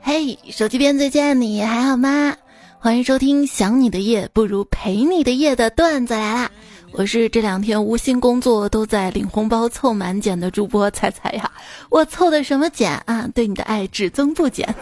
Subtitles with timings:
[0.00, 2.34] 嘿，手机边最亲爱的你还好吗？
[2.78, 6.50] 欢迎收听《想你的夜不如陪你的夜》的段子来啦！
[6.92, 11.50] 我是这两天无心工作都在领红包凑满减的主播彩彩呀。
[11.90, 13.28] 我凑的什么减啊？
[13.34, 14.74] 对你的爱只增不减。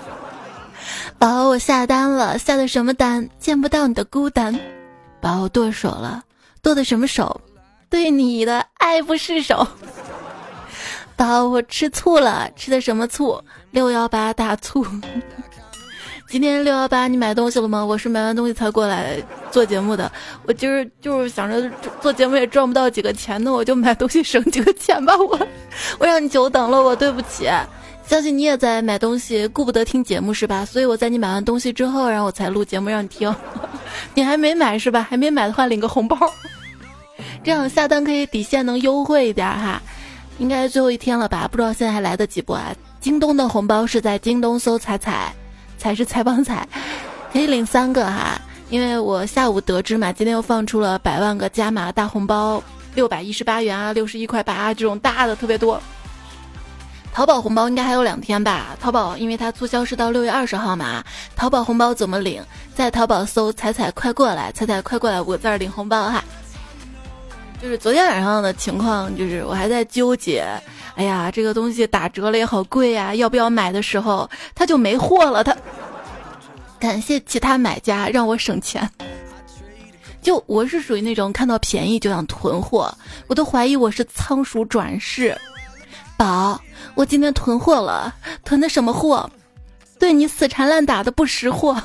[1.19, 3.29] 宝，我下单了，下的什么单？
[3.39, 4.59] 见不到你的孤单。
[5.21, 6.23] 宝，我剁手了，
[6.63, 7.41] 剁的什么手？
[7.89, 9.67] 对你的爱不释手。
[11.17, 13.43] 宝，我吃醋了，吃的什么醋？
[13.77, 14.87] 六幺八大促。
[16.27, 17.85] 今天六幺八，你买东西了吗？
[17.85, 20.11] 我是买完东西才过来做节目的。
[20.47, 25.15] 我今儿就是想着做节目也赚不到几个钱呢，我就买东西省几个钱吧。
[25.15, 25.39] 我，
[26.01, 27.51] 我让你久等了，我对不起。
[28.07, 30.65] 相信你也在买东西，顾不得听节目是吧？
[30.65, 33.33] 所以我在你买完东西之后，然后我才录节目让你听。
[34.15, 35.07] 你还没买是吧？
[35.07, 36.17] 还没买的话领个红包，
[37.45, 39.83] 这样下单可以底线能优惠一点哈。
[40.39, 41.47] 应该最后一天了吧？
[41.47, 42.75] 不知道现在还来得及不啊？
[43.07, 45.33] 京东的红包是在京东搜“彩彩”，
[45.79, 46.67] 才是采访彩，
[47.33, 48.37] 可以领三个哈。
[48.69, 52.61] 因为我下午得知嘛，今天又放出了百万个加码大红包，
[52.97, 55.81] 六百一十八元啊，六十一块八啊，这种大的特别多。
[57.13, 58.77] 淘宝红包应该还有两天吧？
[58.81, 61.05] 淘宝因为它促销是到六月二十号嘛。
[61.37, 62.43] 淘宝红包怎么领？
[62.75, 66.25] 在淘宝搜“彩彩快过来”，彩彩快过来五个字领红包哈。
[67.63, 70.45] 就是昨天晚上的情况，就是我还在纠结，
[70.97, 75.45] 哎呀，这个东西打折了也好贵呀，要不要买的时候，他就没货了。
[75.45, 75.55] 他
[76.81, 78.91] 感谢其他买家让我省钱。
[80.23, 82.93] 就我是属于那种看到便宜就想囤货，
[83.29, 85.37] 我都怀疑我是仓鼠转世。
[86.17, 86.61] 宝，
[86.95, 89.31] 我今天囤货了，囤的什么货？
[89.99, 91.81] 对你死缠烂打的不识货。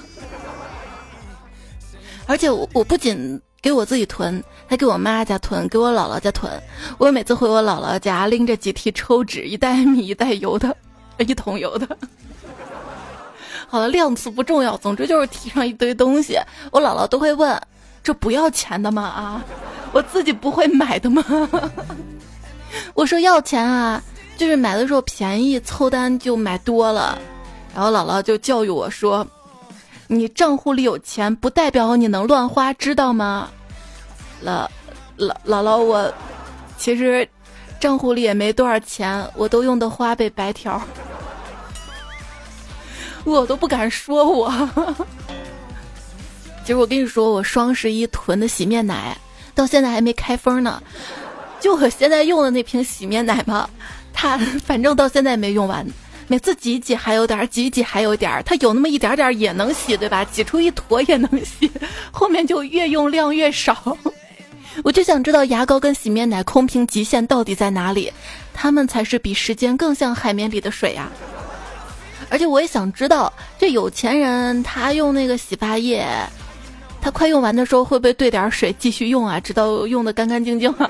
[2.25, 3.39] 而且我我不仅。
[3.61, 6.51] 给我自己囤，还给我妈家囤，给我姥姥家囤。
[6.97, 10.75] 我每次回我姥姥家，拎着几屉抽纸，一袋米，一袋油的，
[11.19, 11.87] 一桶油的。
[13.67, 16.37] 好了，量词不重要，总之就是提上一堆东西。
[16.71, 17.61] 我姥姥都会问
[18.03, 19.03] ：“这不要钱的吗？
[19.03, 19.43] 啊，
[19.93, 21.23] 我自己不会买的吗？”
[22.95, 24.01] 我说要钱啊，
[24.37, 27.17] 就是买的时候便宜，凑单就买多了。
[27.75, 29.25] 然后姥姥就教育我说。
[30.13, 33.49] 你账户里有钱，不代表你能乱花，知道吗？
[34.43, 34.67] 姥
[35.17, 36.13] 姥姥姥，我
[36.77, 37.25] 其实
[37.79, 40.81] 账户里也没多少钱，我都用的花呗白条，
[43.23, 44.51] 我都不敢说我。
[46.63, 49.17] 其实我跟你说，我双十一囤的洗面奶
[49.55, 50.83] 到现在还没开封呢，
[51.61, 53.69] 就我现在用的那瓶洗面奶吧，
[54.11, 55.87] 它反正到现在没用完。
[56.31, 60.23] 每次挤挤还有点儿，挤挤还有点儿，它有那么一点点也能洗，对吧？
[60.23, 61.69] 挤出一坨也能洗，
[62.09, 63.97] 后面就越用量越少。
[64.81, 68.09] 我就想知道牙膏跟洗面奶空瓶极限到底在哪里，
[68.53, 71.11] 它们才是比时间更像海绵里的水呀。
[72.29, 76.07] 而且我也想知道，这有钱人他用那个洗发液，
[77.01, 79.37] 他快用完的时候会不会兑点水继续用啊？
[79.37, 80.89] 直到用的干干净净啊？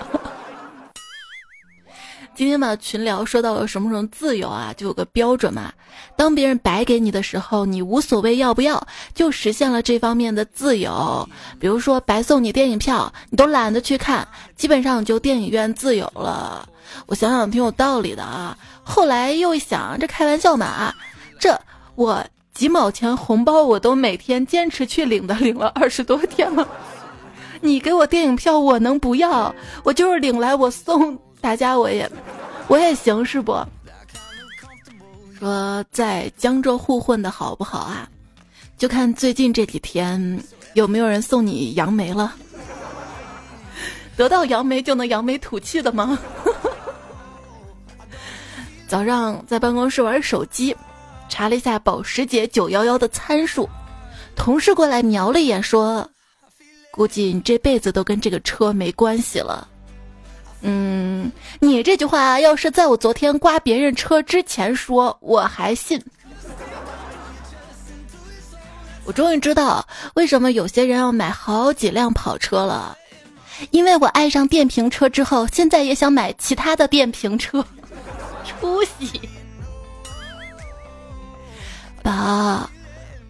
[2.34, 5.72] 今天嘛，群聊说到了什么什么自由啊，就有个标准嘛。
[6.16, 8.82] 当别人白给你的时候，你无所谓要不要，
[9.14, 11.28] 就实现了这方面的自由。
[11.60, 14.26] 比如说白送你电影票，你都懒得去看，
[14.56, 16.68] 基本上就电影院自由了。
[17.06, 18.58] 我想想挺有道理的啊。
[18.82, 20.94] 后来又一想，这开玩笑嘛，
[21.38, 21.60] 这
[21.96, 26.68] 我几毛钱红包我都每天坚持去领的，领了二十多天了。
[27.60, 29.54] 你给我电影票，我能不要？
[29.84, 31.20] 我就是领来我送。
[31.42, 32.10] 大家我也，
[32.68, 33.58] 我也行是不？
[35.40, 38.08] 说在江浙沪混的好不好啊？
[38.78, 40.40] 就看最近这几天
[40.76, 42.36] 有没有人送你杨梅了。
[44.16, 46.18] 得到杨梅就能扬眉吐气的吗？
[48.88, 50.76] 早上在办公室玩手机，
[51.28, 53.68] 查了一下保时捷九幺幺的参数，
[54.36, 56.08] 同事过来瞄了一眼说
[56.92, 59.68] ：“估计你这辈子都跟这个车没关系了。”
[60.62, 66.02] 嗯，你这句话要是在我昨天刮别人车之前说，我还信。
[69.04, 72.96] 我终于知道为什么有些人要买好几辆跑车了，
[73.72, 77.66] 因为我爱上电瓶车之后，现在也想买其他的电瓶车。
[78.46, 79.20] 出息！
[82.04, 82.70] 宝，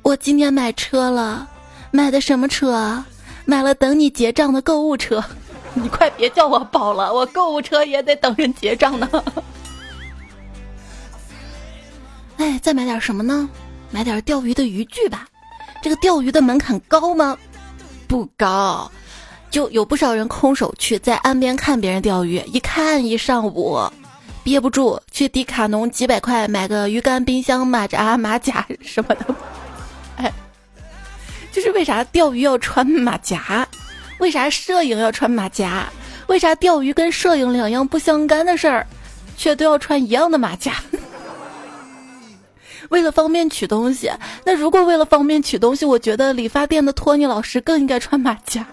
[0.01, 1.47] 我今天买车了，
[1.91, 3.03] 买的什么车？
[3.45, 5.23] 买了等你结账的购物车。
[5.75, 9.09] 你快别叫我宝了，我购物车也得等人结账呢。
[12.37, 13.49] 哎，再买点什么呢？
[13.89, 15.27] 买点钓鱼的渔具吧。
[15.81, 17.37] 这个钓鱼的门槛高吗？
[18.07, 18.91] 不高，
[19.49, 23.79] 就有不少人空手去在岸边看别人钓鱼，一看一上午，
[24.43, 29.25] 憋不住去迪卡侬几百块买个鱼竿、冰箱、马扎、马甲 什么的。
[30.17, 30.31] 哎，
[31.51, 33.67] 就是为啥钓鱼要穿马甲？
[34.21, 35.89] 为啥摄影要穿马甲？
[36.27, 38.85] 为啥钓鱼跟摄影两样不相干的事儿，
[39.35, 40.75] 却都要穿一样的马甲？
[42.89, 44.11] 为了方便取东西，
[44.45, 48.63] 那如果为了方便取东西，我觉得理发店的托尼老师更应该穿马甲。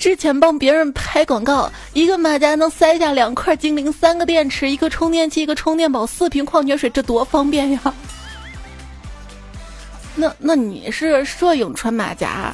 [0.00, 7.80] 之前帮别人拍广告，一个马甲能塞下两块精灵、三个电池、一个充电器、一个充电宝、四瓶矿泉水，这多方便呀！
[10.16, 12.52] 那那你是摄影穿马甲，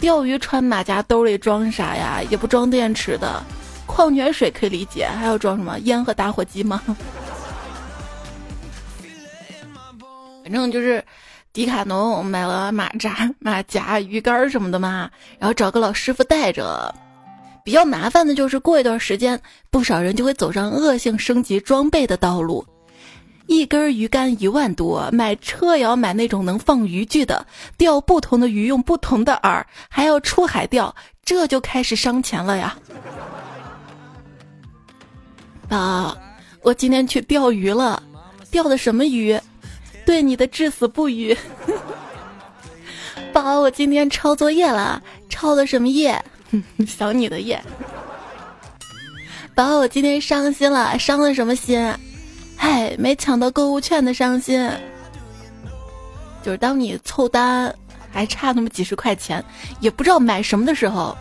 [0.00, 2.22] 钓鱼穿马甲兜里装啥呀？
[2.30, 3.42] 也不装电池的，
[3.86, 6.80] 矿泉水可以理解，还要装什么烟和打火机吗？
[10.44, 11.04] 反正就是
[11.52, 16.94] 迪卡侬买了马扎、马甲、鱼竿什么的嘛，然后找个老师傅带着。
[17.64, 19.38] 比较麻烦的就是过一段时间，
[19.70, 22.64] 不少人就会走上恶性升级装备的道路。
[23.48, 27.46] 一根鱼竿一万多，买车也要买那种能放渔具的，
[27.78, 32.76] 钓不同的鱼用不同的饵，还要出海钓，这就开始伤钱了呀！
[35.66, 36.14] 宝，
[36.60, 38.02] 我今天去钓鱼了，
[38.50, 39.40] 钓的什么鱼？
[40.04, 41.34] 对你的至死不渝。
[43.32, 46.22] 宝，我今天抄作业了，抄的什么业？
[46.86, 47.58] 想你的夜。
[49.54, 51.94] 宝，我今天伤心了，伤了什么心？
[52.58, 54.70] 唉，没抢到购物券的伤心，
[56.42, 57.74] 就是当你凑单
[58.10, 59.42] 还差那么几十块钱，
[59.80, 61.16] 也不知道买什么的时候，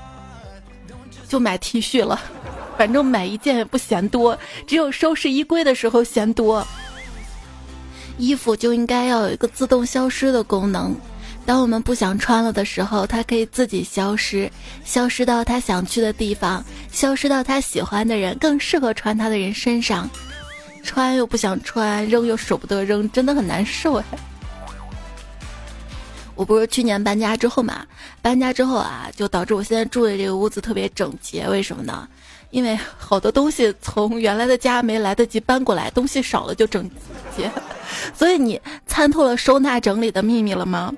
[1.28, 2.20] 就买 T 恤了。
[2.78, 4.38] 反正买一件也不嫌多，
[4.68, 6.66] 只有收拾衣柜的时候嫌多。
[8.20, 10.96] 衣服就应该要有一个自动消失的功能，
[11.44, 14.48] 当我们不想穿了的时候，它可以自己消失，
[14.84, 20.08] 消失到他想去的地方，消失到他喜欢的人、更适合穿它的人身上。
[20.84, 24.04] 穿又不想穿，扔又舍不得扔，真的很难受哎。
[26.36, 27.86] 我不是去年搬家之后嘛，
[28.22, 31.48] 搬家之后啊，就导致我现在住的这个屋子特别整洁。
[31.48, 32.08] 为什么呢？
[32.52, 36.90] 因为好多东西从原来的家没来得及搬过来，东西少了就整
[37.36, 37.52] 洁。
[38.14, 40.94] 所以你参透了收纳整理的秘密了吗？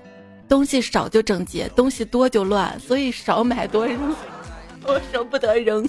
[0.47, 2.77] 东西少就整洁，东西多就乱。
[2.79, 4.15] 所以少买多扔，
[4.85, 5.87] 我舍不得扔。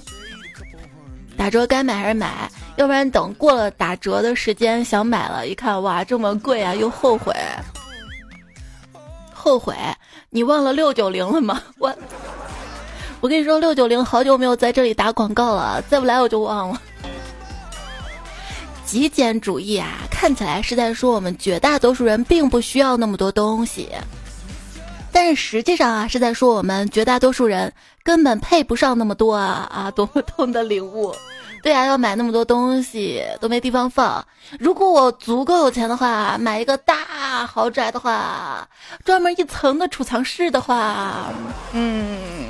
[1.37, 7.33] 打折该买还是买，要不然等过了打折的时间想买了，一看哇这么贵啊，又后悔。
[9.33, 9.75] 后悔？
[10.29, 11.61] 你忘了六九零了吗？
[11.79, 11.91] 我，
[13.21, 16.79] 我跟你说六九零好久没有在这里打广告了，再不来我就忘了。
[18.85, 23.89] 极简主义啊，看起来是在说我们绝大多数人并不需要那么多东西，
[25.11, 29.91] 但是实际上啊是在说我们绝大多数人根本配不上那么多啊啊！
[29.95, 31.15] 多么痛的领悟。
[31.63, 34.25] 对啊，要买那么多东西都没地方放。
[34.57, 38.67] 如果我足够有钱的话，买一个大豪宅的话，
[39.05, 41.31] 专门一层的储藏室的话，
[41.73, 42.49] 嗯，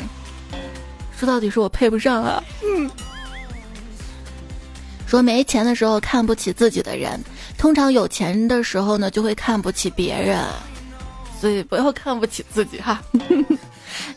[1.17, 2.41] 说到底是我配不上啊。
[2.63, 2.89] 嗯，
[5.05, 7.21] 说没钱的时候看不起自己的人，
[7.57, 10.41] 通常有钱的时候呢就会看不起别人，
[11.37, 13.01] 所以不要看不起自己哈。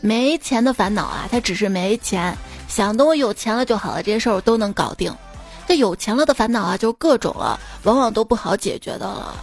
[0.01, 2.35] 没钱的烦恼啊，他只是没钱。
[2.67, 5.15] 想等我有钱了就好了，这些事儿我都能搞定。
[5.67, 9.35] 这有钱了的烦恼啊，就各种了，往往都不好解决的了。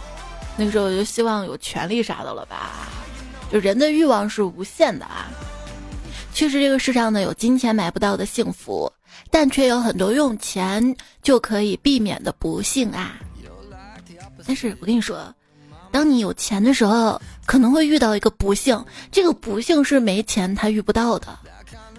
[0.55, 2.89] 那个时候我就希望有权利啥的了吧？
[3.51, 5.27] 就人的欲望是无限的啊。
[6.33, 8.91] 确实，这个世上呢有金钱买不到的幸福，
[9.29, 13.15] 但却有很多用钱就可以避免的不幸啊。
[14.45, 15.33] 但是我跟你说，
[15.93, 21.27] 当你有钱的时候，可能会遇到一个不幸，这个不幸是没钱他遇不到的，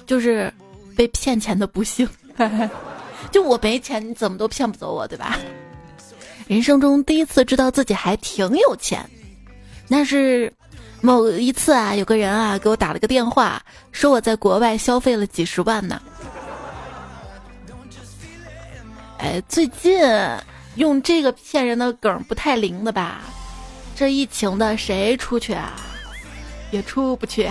[0.04, 0.52] 就是。
[0.96, 2.08] 被骗钱的不幸，
[3.32, 5.36] 就我没钱，你怎么都骗不走我，对吧？
[6.46, 9.04] 人生中第一次知道自己还挺有钱，
[9.88, 10.52] 那是
[11.00, 13.60] 某一次啊，有个人啊给我打了个电话，
[13.90, 16.00] 说我在国外消费了几十万呢。
[19.18, 19.98] 哎，最近
[20.76, 23.20] 用这个骗人的梗不太灵的吧？
[23.94, 25.72] 这疫情的谁出去啊？
[26.70, 27.48] 也出不去。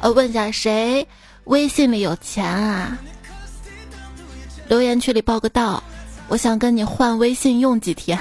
[0.00, 1.06] 呃，问一下谁？
[1.44, 2.98] 微信里有钱啊！
[4.68, 5.82] 留言区里报个到，
[6.28, 8.18] 我想跟你换微信用几天。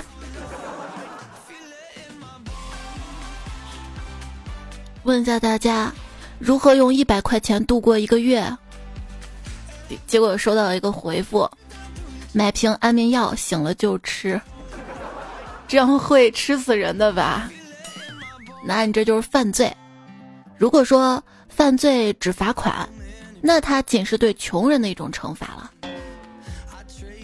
[5.03, 5.93] 问一下大家，
[6.39, 8.49] 如何用一百块钱度过一个月？
[10.07, 11.49] 结果收到一个回复：
[12.31, 14.39] 买瓶安眠药，醒了就吃。
[15.69, 17.49] 这样会吃死人的吧？
[18.65, 19.71] 那你这就是犯罪。
[20.57, 22.89] 如果说犯罪只罚款。
[23.41, 25.71] 那他仅是对穷人的一种惩罚了。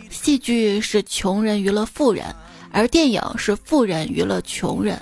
[0.10, 2.34] 戏剧是穷人娱乐富人，
[2.72, 4.98] 而电影是富人娱乐穷人。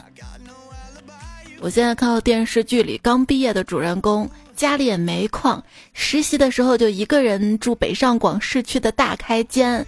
[1.60, 9.86] 我现在看到电视剧里刚毕业的主人公家里也没矿，实习的时候就一个人住北上广市区的大开间，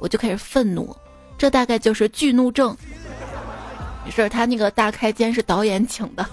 [0.00, 0.96] 我就开始愤怒，
[1.42, 2.76] 这大概就是巨怒症。
[4.04, 6.24] 没事，他那个大开间是导演请的。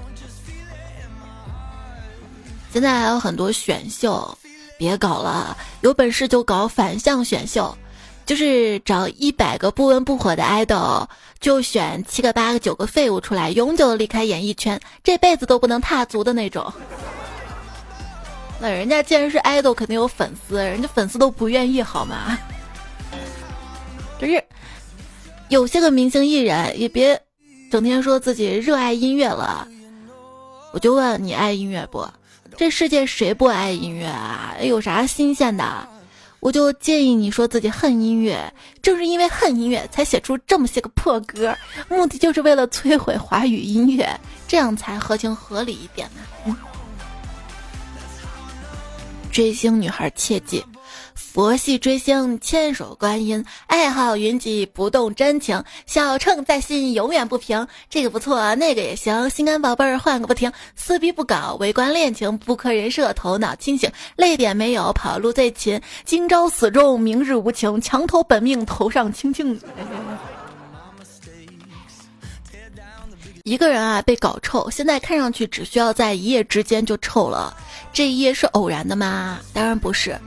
[2.71, 4.37] 现在还有很多选秀，
[4.77, 7.75] 别搞了，有本事就搞反向选秀。
[8.23, 16.71] 就是找一百个不温不火的爱豆，就选七个八个九个废物出来，永久的离开演艺圈，这辈子都不能踏足的那种。
[18.59, 22.37] 那人家既然是爱豆，肯定有粉丝，人家粉丝都不愿意好吗？
[24.21, 24.43] 就是
[25.49, 27.19] 有些个明星艺人，也别
[27.71, 29.67] 整天说自己热爱音乐了。
[30.71, 32.07] 我就问你爱音乐不？
[32.55, 34.55] 这世界谁不爱音乐啊？
[34.61, 35.87] 有啥新鲜的？
[36.39, 41.57] 我就建议你说自己恨音乐，正是因为恨音乐，才写出这么些个破歌，
[41.89, 44.07] 目的就是为了摧毁华语音乐，
[44.47, 46.55] 这样才合情合理一点呢。
[49.31, 50.63] 追星女孩切记。
[51.19, 57.67] 佛系追星，千手观音，爱好云集，不动真情，小秤在心，永远不平。
[57.89, 69.59] 这个不错，那个也行，心肝宝贝儿换个不停，撕逼不搞，围观恋情，不磕人设，头脑清醒，泪点没有，跑路最勤，今朝死忠，明日无情，墙头本命，头上青青。
[73.43, 77.55] 一个人啊被搞臭，现在看上去只需要在一夜之间就臭了，
[77.93, 79.39] 这一夜是偶然的吗？
[79.53, 80.17] 当然不是。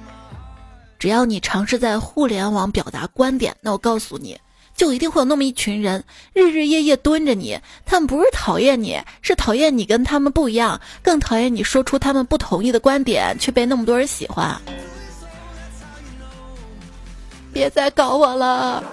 [1.02, 4.38] 只要你尝试在互联网表达观点，那我告诉你，
[4.76, 7.58] 就一定会有那么一群人日日夜夜蹲着你。
[7.84, 14.56] 他们不是讨厌你，是讨厌你跟他们不一样，更讨厌你说出他们不同意的观点却被那么多人喜欢。
[17.52, 18.84] 别再搞我了！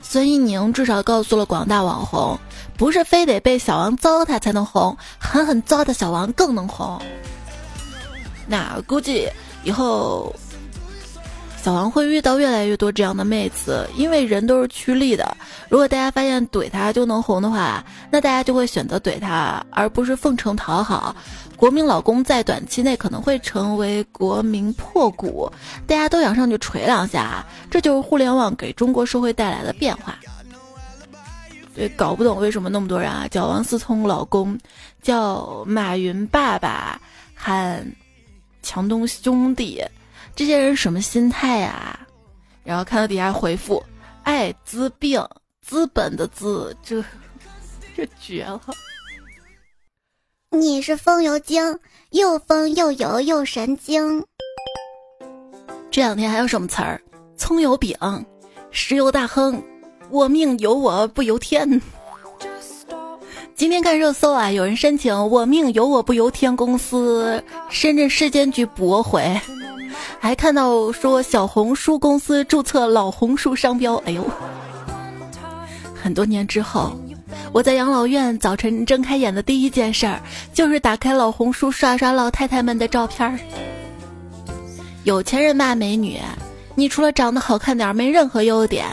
[0.00, 2.38] 孙一宁至少告诉了广大网红，
[2.78, 6.98] 不是非得被小王糟蹋才能红，狠狠糟蹋小王更能红。
[8.46, 9.28] 那估计
[9.62, 10.34] 以后。
[11.66, 15.36] 小王会遇到越来越多这样的妹子，因为人都是趋利的。
[15.68, 21.16] 如果大家发现怼他就能红的话，那大家就会选择怼他，而不是奉承讨好。
[21.56, 25.50] 国民老公在短期内可能会成为国民破股，
[25.88, 30.16] 大家都想上去锤两下，这就是互联网给中国社会带来的变化。
[31.74, 34.56] 对，搞不懂为什么那么多人啊叫王思聪老公，
[35.02, 37.00] 叫马云爸爸，
[37.34, 37.84] 喊
[38.62, 39.82] 强东兄弟。
[40.34, 41.98] 这些人什么心态呀？
[42.64, 43.82] 然后看到底下回复
[44.24, 45.24] “艾滋病”，
[45.62, 47.02] 资本的“资”，这
[47.96, 48.60] 这绝了！
[50.50, 51.78] 你是风油精，
[52.10, 54.24] 又疯又油又神经。
[55.90, 57.00] 这两天还有什么词儿？
[57.36, 57.96] 葱油饼，
[58.70, 59.62] 石油大亨，
[60.10, 61.80] 我命由我不由天。
[63.54, 69.40] 今天看热搜啊，有人申请“我命由我不由天”公司深圳市监局驳回。
[70.18, 74.24] 还看到说小红书公司注册老红书商标，哎呦！
[75.94, 76.96] 很多年之后，
[77.52, 80.20] 我在养老院早晨睁开眼的第一件事儿，
[80.52, 83.38] 就是打开老红书刷刷老太太们的照片儿。
[85.04, 86.20] 有钱人骂美女，
[86.74, 88.84] 你除了长得好看点，没任何优点；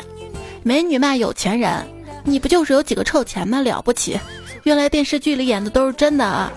[0.63, 1.86] 美女骂有钱人，
[2.24, 3.62] 你不就是有几个臭钱吗？
[3.62, 4.19] 了不起！
[4.63, 6.51] 原来电视剧里演的都是真的啊！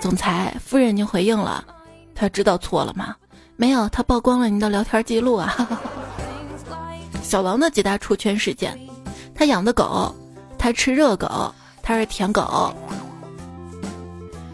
[0.00, 1.64] 总裁夫人已经回应了，
[2.14, 3.16] 他知道错了吗？
[3.62, 5.56] 没有，他曝光了你的聊天记录啊！
[7.22, 8.76] 小王的几大出圈事件：
[9.36, 10.12] 他养的狗，
[10.58, 12.74] 他吃热狗，他是舔狗。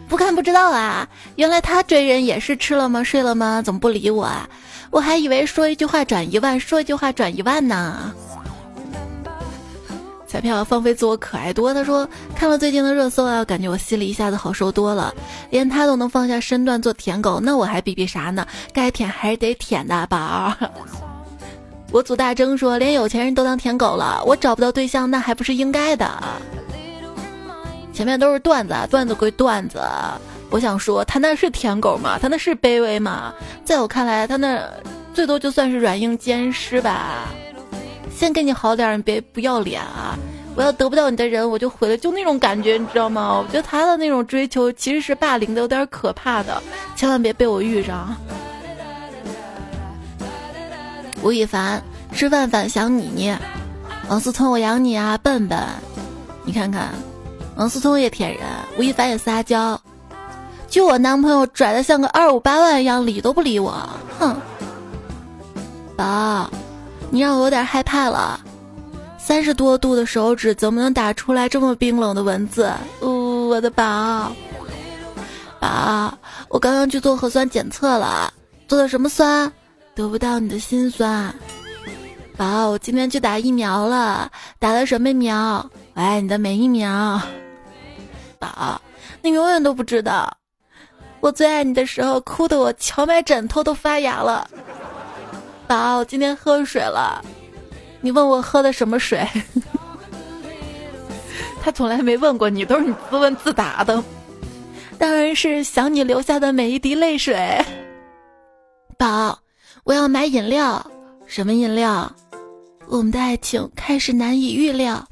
[0.07, 3.03] 不看不知道啊，原来他追人也是吃了吗？
[3.03, 3.63] 睡了吗？
[3.63, 4.47] 怎么不理我啊？
[4.91, 8.13] 我还以为说一句话转一万，说一句话转一万呢。
[10.29, 15.11] 彩票放飞自我可爱多，他说看了最近的热搜啊，感觉我心里一下子好受多了。
[15.49, 18.45] 连他都能放下身段做舔狗，那我还比比啥呢？
[18.71, 20.53] 该舔还是得舔的，宝。
[21.91, 26.07] 我祖大征说，连有钱人都当舔狗了，我找不到对象，那还不是应该的。
[27.91, 29.81] 前面都是段子，段子归段子，
[30.51, 32.19] 我想说，他那是舔狗吗？
[32.21, 33.33] 他那是卑微吗？
[33.65, 34.61] 在我看来，他那
[35.11, 37.25] 最多就算是软硬兼施吧。
[38.19, 40.19] 先给你好点儿，你别不要脸啊！
[40.53, 43.37] 我要得不到你的人，我就回来，就那种感觉，你知道吗？
[43.41, 46.61] 我觉得他的那种追求其实是霸凌的，有点可怕的，
[46.97, 48.13] 千万别被我遇上。
[51.23, 53.33] 吴亦凡吃饭饭想你，
[54.09, 55.57] 王思聪我养你啊，笨笨！
[56.43, 56.89] 你看看，
[57.55, 58.41] 王思聪也舔人，
[58.77, 59.79] 吴亦凡也撒娇，
[60.67, 63.71] 就我男朋友拽的像个二五八万一样，理都不理我，
[64.19, 64.35] 哼，
[65.95, 66.49] 宝。
[67.11, 68.39] 你让我有点害怕了。
[69.17, 72.71] 三十多度的手指怎么能打出来这么冰冷的文字？
[73.01, 74.31] 呜，我的宝
[75.59, 78.33] 宝，我刚刚去做核酸检测了，
[78.67, 79.51] 做的什么酸？
[79.93, 81.33] 得不到你的心酸。
[82.37, 85.69] 宝，我今天去打疫苗了，打的什么苗？
[85.93, 87.21] 我爱你的每一秒。
[88.39, 88.81] 宝，
[89.21, 90.31] 你永远都不知道，
[91.19, 94.49] 我最爱你的时候，哭的我荞麦枕头都发芽了。
[95.69, 97.23] 宝，我今天喝水了。
[98.01, 99.23] 你问我喝的什么水？
[101.61, 104.03] 他从来没问过你，都是你自问自答的。
[104.97, 107.63] 当然是想你留下的每一滴泪水。
[108.97, 109.37] 宝，
[109.83, 110.83] 我要买饮料，
[111.27, 112.11] 什么饮料？
[112.87, 115.07] 我们的爱情开始难以预料。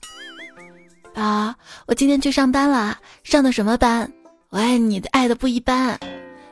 [1.13, 1.53] 宝，
[1.85, 4.11] 我今天去上班了，上的什么班？
[4.49, 5.99] 我爱你的爱的不一般。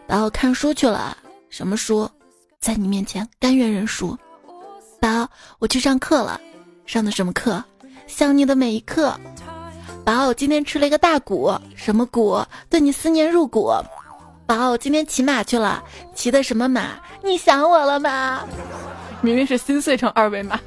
[0.05, 1.17] 宝，我看书去了，
[1.49, 2.07] 什么书？
[2.65, 4.17] 在你面前甘愿认输。
[4.99, 5.29] 宝，
[5.59, 6.41] 我去上课了，
[6.87, 7.63] 上的什么课？
[8.07, 9.15] 想你的每一刻。
[10.03, 12.43] 宝，我今天吃了一个大鼓，什么鼓？
[12.67, 13.71] 对你思念入骨。
[14.47, 15.83] 宝，我今天骑马去了，
[16.15, 16.93] 骑的什么马？
[17.23, 18.43] 你想我了吗？
[19.21, 20.59] 明明是心碎成二维码。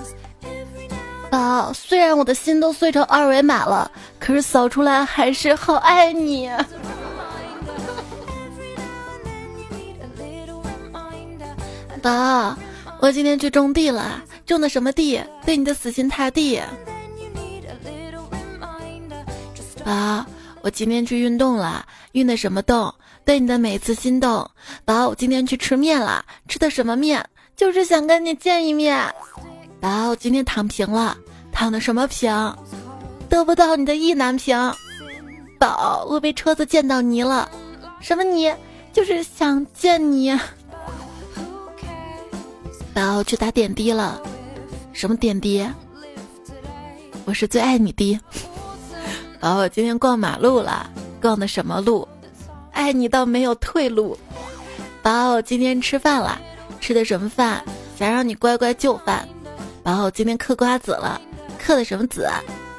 [1.30, 6.50] 宝，虽然我的心都碎成二维码了，可是扫出来还是好爱你。
[12.00, 12.56] 宝。
[13.00, 15.22] 我今天去种地了，种的什么地？
[15.46, 16.60] 对你的死心塌地。
[19.84, 20.24] 宝，
[20.60, 22.94] 我今天去运动了，运的什么动？
[23.24, 24.50] 对你的每次心动。
[24.84, 27.24] 宝，我今天去吃面了，吃的什么面？
[27.56, 29.14] 就是想跟你见一面。
[29.80, 31.16] 宝，我今天躺平了，
[31.52, 32.30] 躺的什么平？
[33.30, 34.74] 得不到你的意难平。
[35.58, 37.50] 宝，我被车子溅到泥了，
[38.00, 38.54] 什么泥？
[38.92, 40.38] 就是想见你。
[43.00, 44.20] 宝去打点滴了，
[44.92, 45.66] 什么点滴？
[47.24, 48.20] 我是最爱你的。
[49.40, 50.86] 宝，我今天逛马路了，
[51.18, 52.06] 逛的什么路？
[52.72, 54.18] 爱你到没有退路。
[55.00, 56.38] 宝，我今天吃饭了，
[56.78, 57.64] 吃的什么饭？
[57.98, 59.26] 想让你乖乖就范。
[59.82, 61.18] 宝，我今天嗑瓜子了，
[61.58, 62.28] 嗑的什么子？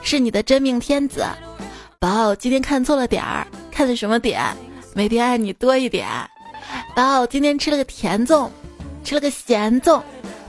[0.04, 1.26] 是你的真命天子。
[1.98, 4.40] 宝，我今天看错了点儿，看的什么点？
[4.94, 6.08] 每天爱你多一点。
[6.96, 8.48] 宝，我今天吃了个甜粽。
[9.04, 10.02] 吃了个咸粽，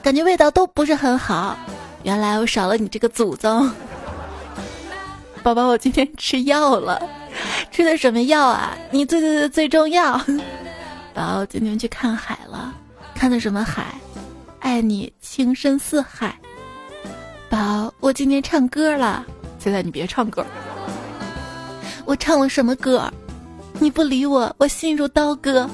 [0.03, 1.57] 感觉味道都不是很好。
[2.03, 3.71] 原来我少了你这个祖宗。
[5.43, 7.01] 宝宝，我今天吃药了，
[7.71, 8.77] 吃的什么药啊？
[8.91, 10.17] 你最最最最重要。
[11.15, 12.73] 宝宝，今天去看海了，
[13.15, 13.95] 看的什么海？
[14.61, 16.37] 爱你情深似海。
[17.49, 19.25] 宝，我今天唱歌了。
[19.59, 20.45] 现在你别唱歌。
[22.05, 23.13] 我唱了什么歌？
[23.79, 25.69] 你不理我，我心如刀割。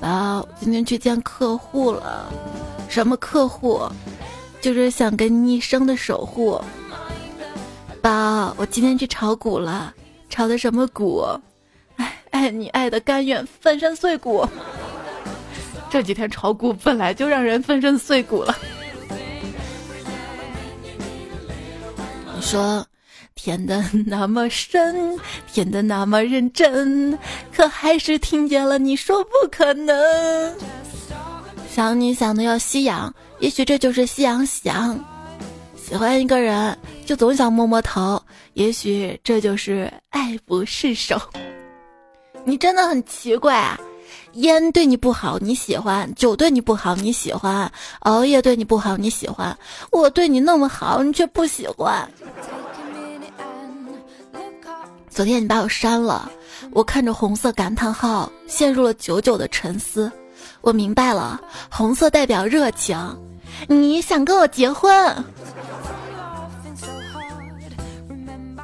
[0.00, 2.32] 宝，今天去见客户了，
[2.88, 3.82] 什么客户？
[4.60, 6.60] 就是想跟你一生的守护。
[8.00, 9.92] 宝，我今天去炒股了，
[10.28, 11.24] 炒的什么股？
[11.96, 14.46] 哎，爱你爱的甘愿粉身碎骨。
[15.90, 18.56] 这几天炒股本来就让人粉身碎骨了。
[22.36, 22.86] 你说。
[23.38, 25.16] 填的那么深，
[25.52, 27.16] 填的那么认真，
[27.54, 29.96] 可还是听见了你说不可能。
[31.70, 34.98] 想你想的要吸氧，也许这就是夕阳想。
[35.76, 38.20] 喜欢一个人就总想摸摸头，
[38.54, 41.16] 也许这就是爱不释手。
[42.44, 43.78] 你真的很奇怪啊！
[44.32, 47.70] 烟对你不好你喜欢，酒对你不好你喜欢，
[48.00, 49.56] 熬夜对你不好你喜欢，
[49.92, 52.10] 我对你那么好你却不喜欢。
[55.18, 56.30] 昨天你把我删了，
[56.70, 60.08] 我看着红色感叹号，陷入了久久的沉思。
[60.60, 62.96] 我明白了，红色代表热情，
[63.66, 65.12] 你想跟我结婚？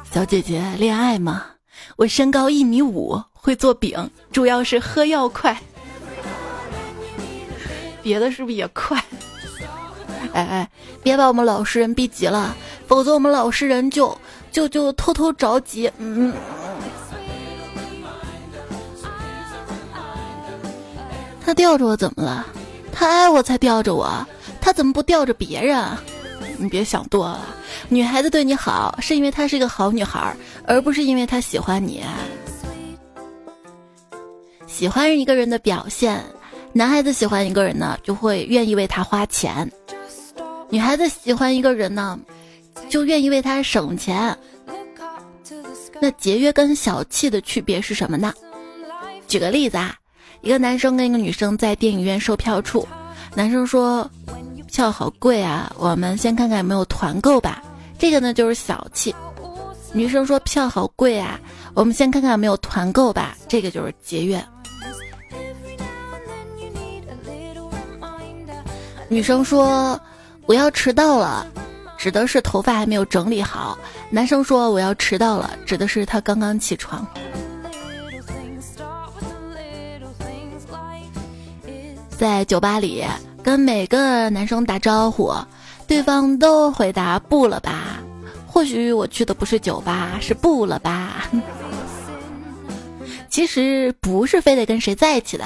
[0.09, 1.43] 小姐姐恋爱吗？
[1.97, 5.61] 我身高一米五，会做饼，主要是喝药快。
[8.01, 8.97] 别的是不是也快？
[10.31, 10.69] 哎哎，
[11.03, 12.55] 别把我们老实人逼急了，
[12.87, 14.17] 否则我们老实人就。
[14.55, 16.33] 就就偷偷着急，嗯。
[21.43, 22.47] 他吊着我怎么了？
[22.93, 24.25] 他爱我才吊着我，
[24.61, 25.85] 他怎么不吊着别人？
[26.57, 27.45] 你别想多了，
[27.89, 30.33] 女孩子对你好是因为她是一个好女孩，
[30.65, 32.01] 而不是因为她喜欢你。
[34.67, 36.23] 喜欢一个人的表现，
[36.71, 39.67] 男孩子喜欢一个人呢，就会愿意为他花钱；
[40.69, 42.17] 女孩子喜欢一个人呢。
[42.87, 44.37] 就愿意为他省钱。
[46.01, 48.33] 那节约跟小气的区别是什么呢？
[49.27, 49.95] 举个例子啊，
[50.41, 52.87] 一个男生跟一个女生在电影院售票处，
[53.33, 54.09] 男生说
[54.71, 57.63] ：“票好贵啊，我们先看看有没有团购吧。
[57.97, 59.15] 这个呢就是小气。
[59.93, 61.39] 女生说票好贵啊，
[61.73, 63.35] 我们先看看有没有团购吧。
[63.47, 64.43] 这个就是节约。
[69.07, 69.99] 女生说
[70.45, 71.47] 我要迟到了，
[71.97, 73.77] 指的是头发还没有整理好。
[74.09, 77.05] 男生说我要迟到了，指的是他刚刚起床。
[82.17, 83.03] 在酒吧里
[83.43, 85.33] 跟每个男生打招呼，
[85.85, 87.97] 对方都回答不了吧？
[88.47, 91.29] 或许我去的不是酒吧，是不了吧？
[93.29, 95.43] 其实不是非得跟谁在一起的，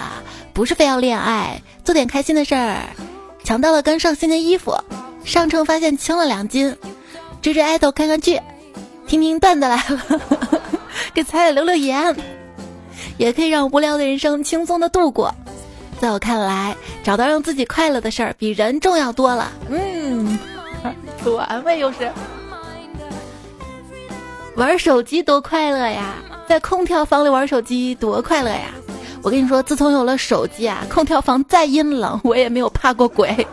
[0.53, 2.83] 不是非要恋爱，做点开心的事儿。
[3.43, 4.77] 抢到了跟上新的衣服，
[5.25, 6.77] 上称发现轻了两斤，
[7.41, 8.39] 追追爱豆看看剧，
[9.07, 10.21] 听听段子来了，
[11.13, 12.15] 给彩彩留留言，
[13.17, 15.33] 也可以让无聊的人生轻松的度过。
[15.99, 19.51] 在我看来，找到让自己快乐的事儿比人重要多了。
[19.69, 20.37] 嗯，
[21.23, 22.11] 自我安慰又是
[24.55, 26.15] 玩手机多快乐呀，
[26.47, 28.71] 在空调房里玩手机多快乐呀！
[29.21, 33.47] 我跟你说，自从有了手机啊，空调房再阴冷我也没有怕过鬼，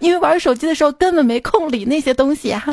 [0.00, 2.66] 因为玩手机的时候根本没空理那些东西啊。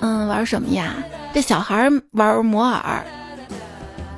[0.00, 0.96] 嗯，玩什么呀？
[1.32, 3.04] 这小孩玩摩尔。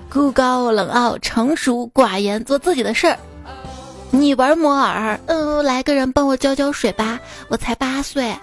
[0.08, 3.18] 孤高冷傲、成熟寡言，做自己的事儿。
[4.10, 7.20] 你玩摩尔，嗯，来个人帮我浇浇水吧。
[7.48, 8.34] 我才八岁，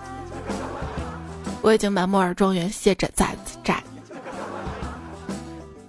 [1.62, 3.28] 我已经把摩尔庄园卸载在
[3.64, 3.82] 债，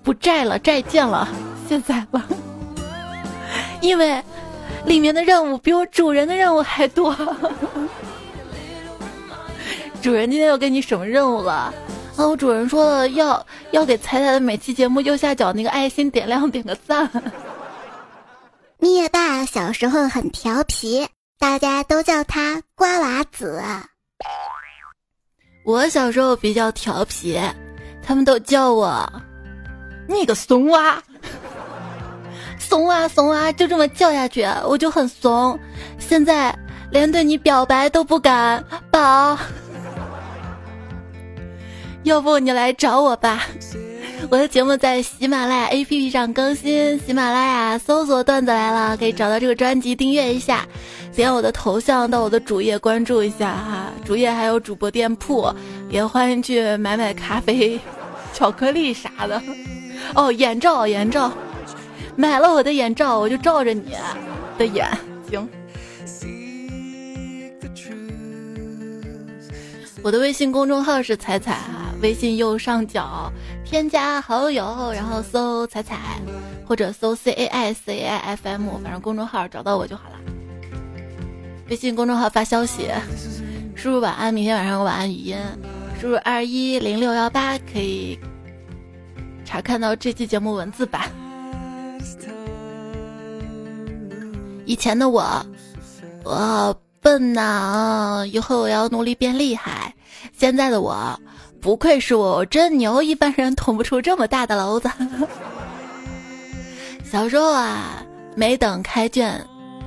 [0.02, 1.28] 不债了，债见了，
[1.68, 2.24] 卸载了。
[3.82, 4.22] 因为
[4.86, 7.14] 里面的任务比我主人的任务还多。
[10.02, 11.52] 主人今天又给你什么任务了？
[11.52, 11.74] 啊！
[12.16, 17.10] 我主人说了，要要给彩彩的每期节目右下角那个爱心点亮，点个赞。
[18.78, 23.62] 灭霸小时候很调皮，大家都叫他瓜娃子。
[25.64, 27.40] 我小时候比较调皮，
[28.02, 29.10] 他们都叫我
[30.06, 31.02] 你个怂娃，
[32.68, 35.58] 怂啊怂啊，就这么叫下去，我就很怂。
[35.98, 36.56] 现在
[36.90, 39.38] 连对你表白都不敢，宝。
[42.04, 43.46] 要不你来找我吧，
[44.28, 50.66] 我的节目在喜马拉雅 APP 上更新，喜马拉雅搜索“段子来了”，可以找到这个专辑订阅一下，
[51.14, 55.50] 点我的头像到我的主页关注一下哈，主页还有主播店铺，
[55.88, 57.80] 也欢迎去买买咖啡、
[58.34, 59.40] 巧克力啥的。
[60.14, 61.32] 哦，眼罩眼罩，
[62.16, 63.92] 买了我的眼罩，我就照着你
[64.56, 64.86] 的眼
[65.28, 65.48] 行。
[70.02, 73.32] 我的微信公众号是彩彩啊，微信右上角
[73.64, 75.98] 添加好友，然后搜彩彩，
[76.66, 80.16] 或者搜 C A I C A I F M，反正公众号找到我就好了。
[81.70, 82.90] 微信公众号发消息，
[83.74, 85.38] 输入晚安，明天晚上晚安语音，
[85.98, 88.18] 输入二一零六幺八可以
[89.42, 91.10] 查看到这期节目文字版。
[94.66, 95.46] 以前的我，
[96.24, 96.80] 我。
[97.04, 98.24] 笨呐！
[98.32, 99.94] 以后我要努力变厉害。
[100.32, 101.20] 现在的我，
[101.60, 104.90] 不愧是我，我真牛，一般人捅不出这么大的篓子。
[107.04, 108.02] 小时候啊，
[108.34, 109.38] 没等开卷，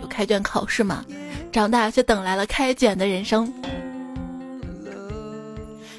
[0.04, 1.04] 有开卷考试嘛。
[1.52, 3.52] 长大却等来了开卷的人生。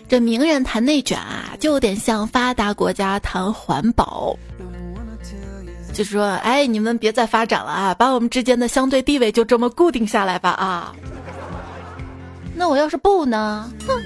[0.08, 4.36] 这名人谈内卷啊，就有点像发达国家谈环保。
[5.98, 10.94] 就是说，哎，你们别再发展了啊，把我们之间的相对地位就这么固定下来吧啊。
[12.54, 13.68] 那我要是不呢？
[13.84, 14.00] 哼。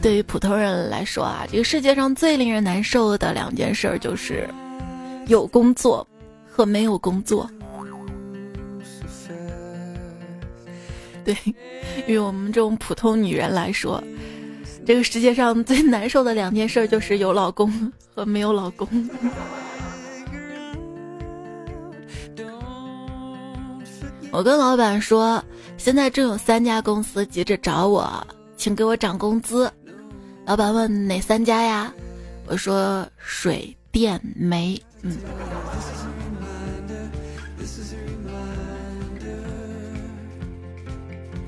[0.00, 4.48] 对于普通人来说啊，这个世界上最令人难受的两件事就是
[5.26, 6.06] 有工作
[6.48, 7.50] 和没有工作。
[11.24, 11.36] 对，
[12.06, 14.00] 于我们这种普通女人来说。
[14.86, 18.86] 这个世界上最难受的两件事就是有老公和没有老公。
[24.30, 25.42] 我跟老板说，
[25.78, 29.72] 现在正有三家公司急着找我，请给我涨工资。
[30.44, 31.92] 老板问哪三家呀？
[32.46, 34.78] 我说水电煤。
[35.02, 35.16] 嗯。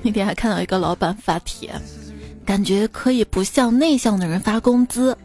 [0.01, 1.69] 那天还看到一个老板发帖。
[2.47, 5.15] 感觉可以不向内向的人发工资，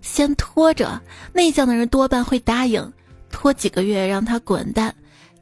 [0.00, 0.98] 先拖着，
[1.32, 2.92] 内向的人多半会答应，
[3.32, 4.94] 拖几个月让他滚蛋，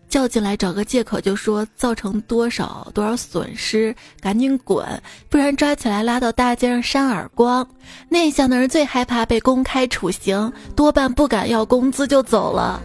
[0.08, 4.82] 叫进来找个借口就说造成多少多少损失，赶紧滚，
[5.28, 7.68] 不然抓起来拉到大街上扇耳光。
[8.08, 12.82] 内向的人最害怕被公开处刑，多半不敢要工资就走了。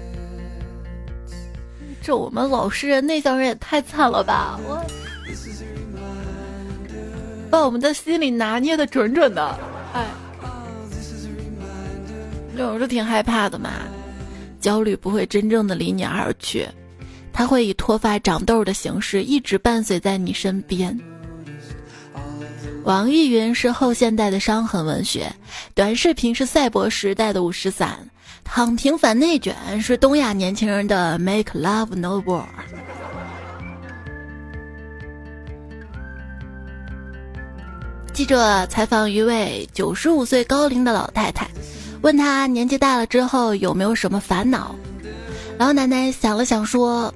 [2.03, 4.59] 这我们老实人、内向人也太惨了吧！
[4.67, 4.83] 我
[7.51, 9.59] 把我们的心里拿捏的准准的，
[9.93, 10.05] 哎，
[12.57, 13.71] 有时候挺害怕的嘛。
[14.61, 16.67] 焦虑不会真正的离你而去，
[17.33, 20.97] 它会以脱发、长痘的形式一直伴随在你身边。
[22.83, 25.31] 网易云是后现代的伤痕文学，
[25.75, 28.09] 短视频是赛博时代的五十散，
[28.43, 32.45] 躺平反内卷是东亚年轻人的 Make Love No War。
[38.21, 41.49] 记者采访一位九十五岁高龄的老太太，
[42.03, 44.75] 问她年纪大了之后有没有什么烦恼。
[45.57, 47.11] 老奶奶想了想说：“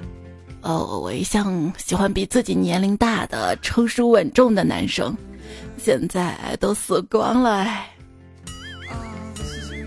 [0.64, 5.16] 哦，我一向喜欢比自己年龄大的、成熟稳重的男生，
[5.78, 7.52] 现在都死光了。
[7.58, 7.88] 哎，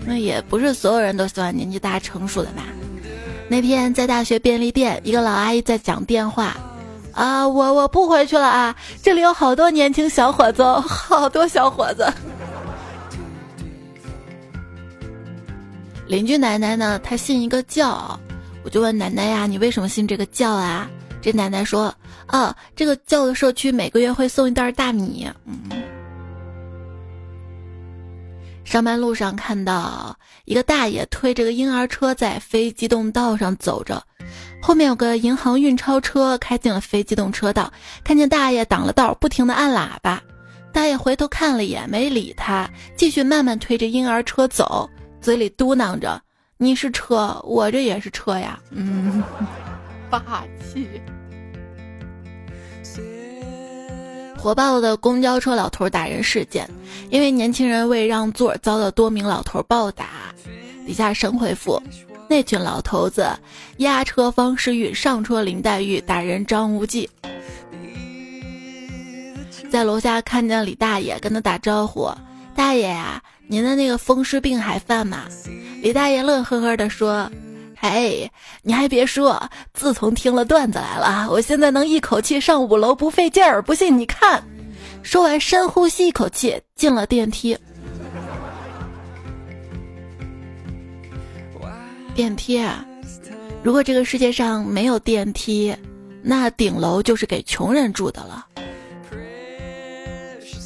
[0.07, 2.63] 那也不是所有人都喜欢年纪大、成熟的吧？”
[3.49, 6.55] 那天在大学便利店，一个老阿姨在讲电话。
[7.19, 8.73] 啊，我我不回去了啊！
[9.03, 12.07] 这里有好多年轻小伙子， 好多小伙子。
[16.07, 18.17] 邻居奶奶呢，她信一个教，
[18.63, 20.89] 我就问奶奶呀，你为什么信这个教啊？
[21.21, 21.93] 这奶奶说，
[22.27, 25.29] 啊，这个教的社区每个月会送一袋大米。
[28.63, 34.01] 上班路上看到一个大爷推着个婴儿车在非机动道上走着。
[34.61, 37.71] 后面有个银行运钞车开进了非机动车道，
[38.03, 40.21] 看见大爷挡了道，不停的按喇叭。
[40.71, 44.87] 大爷回头看了一眼，没理他，继续慢慢推着婴儿车走，
[45.19, 46.21] 嘴里嘟囔着
[46.57, 49.23] ：“你是车，我这也是车呀。”嗯，
[50.09, 50.87] 霸气。
[54.37, 56.69] 火爆的公交车老头打人事件，
[57.09, 60.05] 因为年轻人为让座遭到多名老头暴打。
[60.85, 61.81] 底下神回复。
[62.29, 63.27] 那群老头子
[63.77, 67.09] 押车方世玉，上车林黛玉，打人张无忌。
[69.71, 72.11] 在楼下看见李大爷，跟他打招呼
[72.55, 75.23] ：“大爷呀，您的那个风湿病还犯吗？”
[75.81, 77.31] 李大爷乐呵呵地说
[77.75, 84.43] ：“嘿，你还别说，自从听了段子来了，我现在能一口气上五楼不费劲儿，不信你看。”
[85.01, 87.57] 说完，深呼吸一口气，进了电梯。
[92.19, 92.85] 电梯啊！
[93.63, 95.73] 如果这个世界上没有电梯，
[96.21, 98.45] 那顶楼就是给穷人住的了。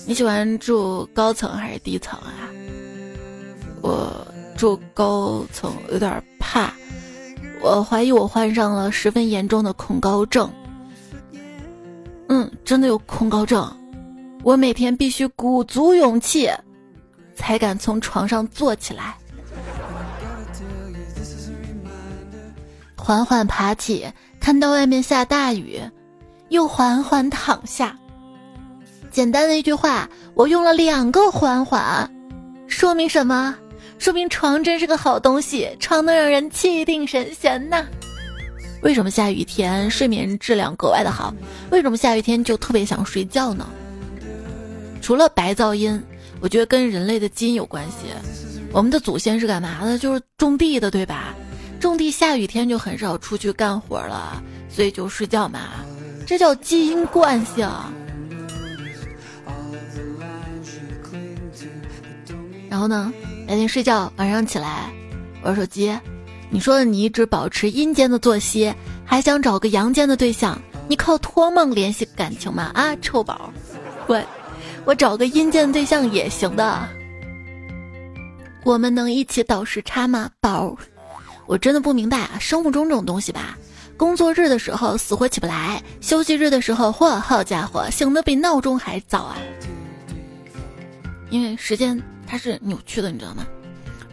[0.07, 2.49] 你喜欢住高层还是低层啊？
[3.83, 4.25] 我
[4.57, 6.73] 住高层有点怕，
[7.61, 10.51] 我怀疑我患上了十分严重的恐高症。
[12.29, 13.71] 嗯，真的有恐高症，
[14.41, 16.49] 我每天必须鼓足勇气，
[17.35, 19.15] 才敢从床上坐起来。
[23.05, 24.07] 缓缓爬起，
[24.39, 25.77] 看到外面下大雨，
[26.47, 27.93] 又缓缓躺下。
[29.11, 32.09] 简单的一句话，我用了两个缓缓，
[32.65, 33.53] 说明什么？
[33.99, 37.85] 说明床真是个好东西，床能让人气定神闲呐。
[38.83, 41.33] 为什么下雨天睡眠质量格外的好？
[41.71, 43.67] 为什么下雨天就特别想睡觉呢？
[45.01, 46.01] 除了白噪音，
[46.39, 48.07] 我觉得跟人类的基因有关系。
[48.71, 49.99] 我们的祖先是干嘛的？
[49.99, 51.35] 就是种地的，对吧？
[51.83, 55.59] 种地下雨天就很少出去干活了，所以就睡觉嘛，
[56.25, 57.69] 这叫基因惯性。
[62.69, 63.11] 然后呢，
[63.45, 64.89] 白天睡觉，晚上起来
[65.43, 65.93] 玩手机。
[66.49, 70.57] 你说你一直保持阴间的作息，还想找个阳间的对象？
[70.87, 72.71] 你靠托梦联系感情吗？
[72.73, 73.51] 啊，臭宝，
[74.07, 74.25] 滚！
[74.85, 76.87] 我找个阴间对象也行的。
[78.63, 80.75] 我们能一起倒时差吗，宝？
[81.45, 83.57] 我真的不明白啊，生物钟这种东西吧，
[83.97, 89.37] 工作日的时候死活起不来，休息日的时候，嚯，好家伙，醒的比闹钟还早啊！
[91.29, 93.45] 因为时间它是扭曲的，你知道吗？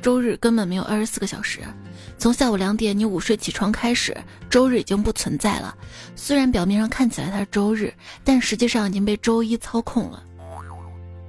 [0.03, 1.61] 周日根本没有二十四个小时，
[2.19, 4.17] 从下午两点你午睡起床开始，
[4.49, 5.77] 周日已经不存在了。
[6.17, 7.93] 虽然表面上看起来它是周日，
[8.25, 10.23] 但实际上已经被周一操控了。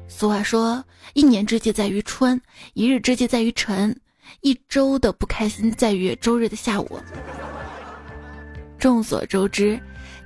[0.07, 0.83] 俗话说，
[1.13, 2.39] 一年之计在于春，
[2.73, 3.95] 一日之计在于晨。
[4.41, 6.99] 一周的不开心在于周日的下午。
[8.79, 9.79] 众所周知，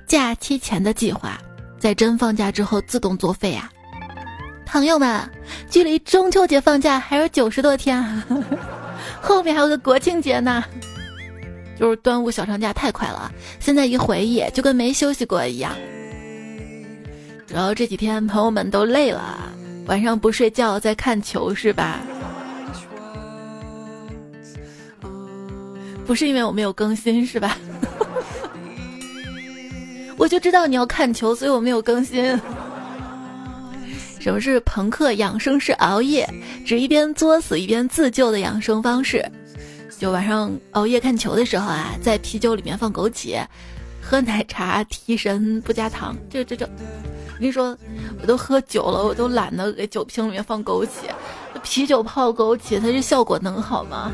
[0.06, 1.38] 假期前的计划
[1.78, 3.70] 在真放假之后自动作废啊！
[4.64, 5.30] 朋友们，
[5.70, 8.02] 距离中秋节放假还有九十多天，
[9.20, 10.64] 后面还有个国庆节呢。
[11.78, 15.76] 就是端午小长假太快了，现在一回忆就跟没休息过一样。
[17.46, 19.52] 主要这几天朋友们都累了，
[19.86, 22.00] 晚上不睡觉在看球是吧？
[26.06, 27.58] 不是因为我没有更新是吧？
[30.16, 32.24] 我就知道你要看球，所以我没有更新。
[34.18, 35.60] 什么是朋克养生？
[35.60, 36.28] 是熬夜，
[36.64, 39.24] 指一边作死一边自救的养生方式。
[39.98, 43.44] 就晚上熬夜看球的时候啊，在啤酒里面放枸杞，
[44.02, 46.16] 喝奶茶提神不加糖。
[46.28, 47.76] 这这这，我跟你说，
[48.20, 50.88] 我都喝酒了，我都懒得给酒瓶里面放枸杞。
[51.62, 54.12] 啤酒泡枸杞，它这效果能好吗？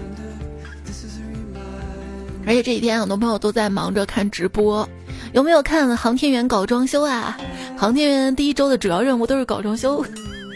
[2.46, 4.88] 而且这几天很多朋友都在忙着看直播，
[5.32, 7.38] 有没有看航天员搞装修啊？
[7.76, 10.04] 航天员第一周的主要任务都是搞装修，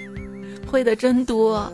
[0.66, 1.70] 会的真多。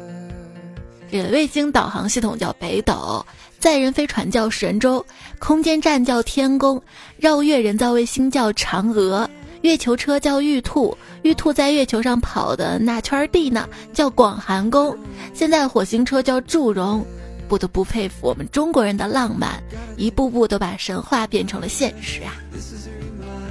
[1.11, 3.25] 这卫星导航系统叫北斗。
[3.59, 5.07] 载人飞船叫神舟，
[5.39, 6.83] 空间站叫天宫，
[7.17, 14.99] 绕月人造卫星叫嫦娥，月球车叫玉兔，玉兔在月球上跑的那圈地呢叫广寒宫，
[15.33, 17.07] 现在火星车叫祝融，
[17.53, 19.63] 不得不佩服我们中国人的浪漫，
[19.99, 22.33] 一步步都把神话变成了现实啊！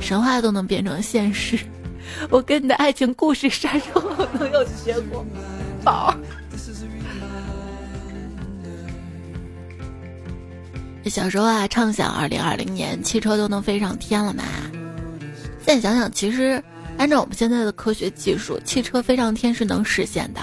[0.01, 1.59] 神话都能变成现实，
[2.31, 4.01] 我跟你的爱情故事啥时候
[4.39, 5.23] 能有结果？
[5.83, 6.15] 宝。
[11.05, 14.43] 小时候啊，畅想二零二零年汽车都能飞上天了嘛。
[15.63, 16.59] 现在想想，其实
[16.97, 20.41] 按照我们现在的科学技术，汽车飞上天是能实现的。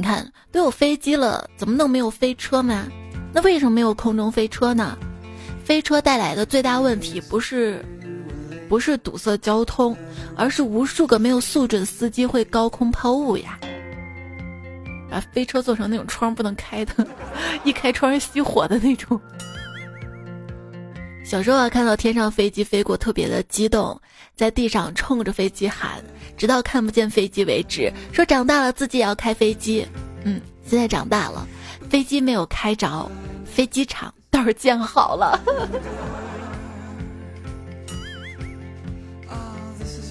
[0.00, 2.88] 你看，都有飞机了，怎么能没有飞车呢？
[3.34, 4.96] 那为什么没有空中飞车呢？
[5.62, 7.84] 飞车带来的最大问题不是
[8.66, 9.94] 不是堵塞交通，
[10.34, 13.60] 而是无数个没有素质的司机会高空抛物呀。
[15.10, 17.06] 把飞车做成那种窗不能开的，
[17.62, 19.20] 一开窗熄火的那种。
[21.30, 23.96] 小时候啊，看到天上飞机飞过，特别的激动，
[24.34, 26.02] 在地上冲着飞机喊，
[26.36, 27.88] 直到看不见飞机为止。
[28.12, 29.86] 说长大了自己也要开飞机。
[30.24, 31.46] 嗯，现在长大了，
[31.88, 33.08] 飞机没有开着，
[33.44, 35.38] 飞机场倒是建好了。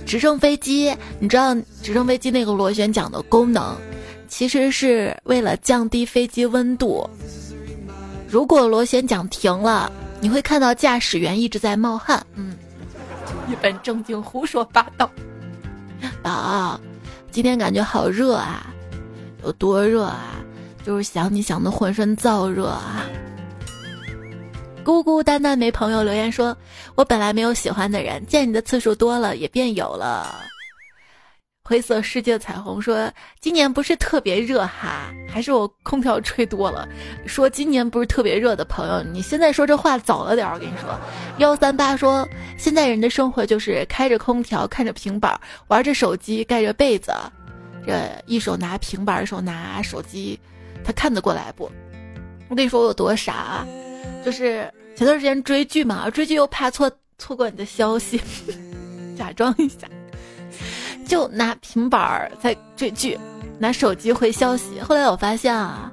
[0.06, 1.54] 直升飞机，你知道
[1.84, 3.76] 直升飞机那个螺旋桨的功能，
[4.30, 7.06] 其实是为了降低飞机温度。
[8.26, 9.92] 如果螺旋桨停了。
[10.22, 12.58] 你会看到驾驶员一直在冒汗，嗯，
[13.48, 15.10] 一本正经胡说八道。
[16.22, 16.80] 宝，
[17.32, 18.68] 今天感觉好热啊，
[19.44, 20.36] 有多热啊？
[20.84, 23.06] 就是想你想的浑身燥热啊。
[24.84, 26.56] 孤孤单单没朋友留言说，
[26.96, 30.36] 我本来没有喜欢的人，见你的次数多了，也变有了。
[31.70, 36.90] 灰色世界彩虹说：“今年不是特别热哈，还是我空调吹多了。”
[37.28, 40.56] 说今年不是特别热的朋友，你现在说这话早了点儿。
[40.56, 41.00] 我跟你说，
[41.38, 42.28] 幺三八说
[42.58, 47.12] 现在人的生活就是开着空调，看着平板，玩着手机，盖着被子，
[47.86, 50.40] 这一手拿平板，一手拿手机，
[50.84, 51.70] 他看得过来不？
[52.50, 53.68] 我跟你说我有多傻，啊，
[54.26, 58.20] 就是前段时间追剧嘛，追剧又怕错错过你的消息，
[59.16, 59.88] 假装一下。
[61.10, 63.18] 就拿平板儿在追剧，
[63.58, 64.80] 拿手机回消息。
[64.80, 65.92] 后来我发现啊，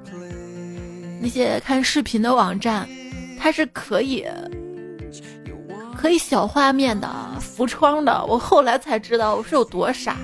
[1.19, 2.87] 那些看视频的网站，
[3.39, 4.23] 它是可以
[5.97, 8.23] 可以小画面的、浮窗的。
[8.27, 10.15] 我后来才知道我是有多傻，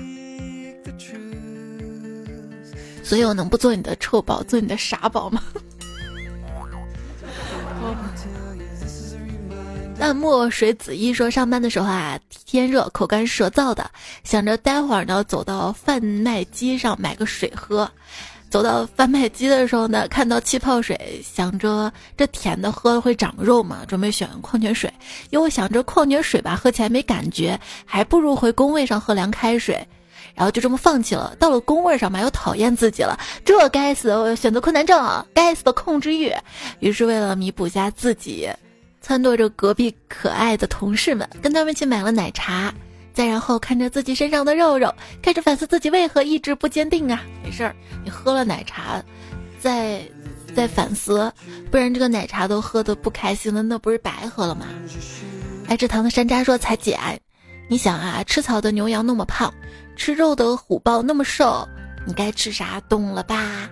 [3.02, 5.42] 所以我能不做你的臭宝，做你的傻宝吗？
[9.98, 13.90] 淡墨水子一说：“上班的时候啊，天热，口干舌燥的，
[14.22, 17.90] 想着待会儿呢，走到贩卖机上买个水喝。
[18.50, 24.92] 走到贩卖机的时候呢，看到气泡水，想着这甜的喝了会长肉嘛，准备选矿泉水。
[25.30, 29.74] 又想着矿泉水吧，喝起来没感觉，还不如回工位上喝凉开水。
[30.34, 31.34] 然后就这么放弃了。
[31.38, 36.30] 到了工位上嘛，又讨厌自己了，这该死的选择困难症啊，该死的控制欲。
[36.80, 38.50] 于是为了弥补一下自己。”
[39.04, 42.72] 撺掇着隔壁可爱的同事们，跟他们去买了奶茶，
[43.12, 47.22] 再然后看着自己身上的肉肉，开始反思自己为何意志不坚定啊！
[47.42, 49.02] 没事儿，你喝了奶茶，
[49.60, 50.00] 再
[50.56, 51.30] 再反思，
[51.70, 54.66] 不然这个奶茶都喝的不开心了，那不是白喝了吗？
[55.68, 56.98] 爱吃糖的山楂说：“彩姐，
[57.68, 59.52] 你想啊，吃草的牛羊那么胖，
[59.96, 61.68] 吃肉的虎豹那么瘦，
[62.06, 63.68] 你该吃啥懂了吧？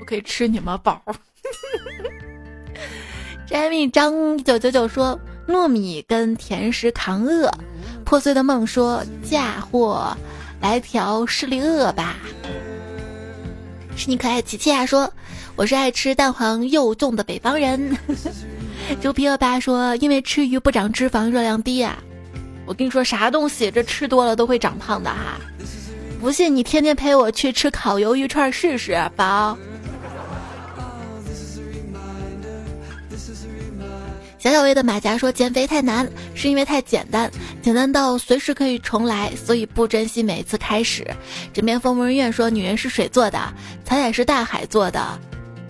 [0.00, 1.02] 我可以吃你吗，宝？”
[3.46, 7.50] 摘蜜张九九九说：“糯米跟甜食扛饿。”
[8.04, 10.16] 破碎的梦说：“嫁祸，
[10.60, 12.16] 来条势利鳄吧。”
[13.96, 15.12] 是你可爱琪琪啊说
[15.56, 17.96] ：“我是爱吃蛋黄又重的北方人。
[19.00, 21.98] ”猪皮恶霸说：“因为吃鱼不长脂肪，热量低呀。”
[22.66, 25.38] 我跟你说，啥东西这吃多了都会长胖的哈！
[26.18, 29.56] 不信你天天陪我去吃烤鱿鱼串试试，宝。
[34.44, 37.30] 小小薇的马甲说减肥太难，是因为太简单，
[37.62, 41.02] 简单到随时可以重来，所以不珍惜每一次开始。
[41.54, 43.38] 枕边风人院说女人是水做的，
[43.86, 45.18] 彩彩是大海做的，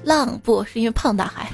[0.02, 1.52] 浪不是因为胖大海。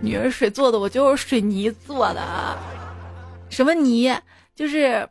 [0.00, 2.56] 女人水做的，我就是水泥做的，
[3.50, 4.16] 什么泥？
[4.54, 5.08] 就是